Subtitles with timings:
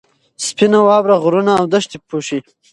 [0.45, 2.39] سپینه واوره غرونه او دښتې پوښي.